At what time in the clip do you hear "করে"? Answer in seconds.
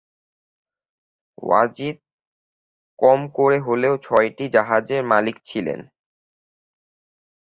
3.37-3.57